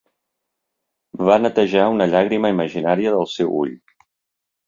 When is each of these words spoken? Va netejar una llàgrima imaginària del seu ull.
Va 1.27 1.35
netejar 1.43 1.83
una 1.97 2.07
llàgrima 2.15 2.51
imaginària 2.55 3.13
del 3.17 3.31
seu 3.35 3.55
ull. 3.61 3.77